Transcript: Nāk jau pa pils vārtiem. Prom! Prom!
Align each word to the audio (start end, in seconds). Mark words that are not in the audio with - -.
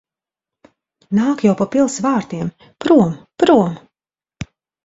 Nāk 1.17 1.43
jau 1.47 1.53
pa 1.59 1.67
pils 1.75 1.99
vārtiem. 2.07 2.51
Prom! 2.87 3.15
Prom! 3.45 3.77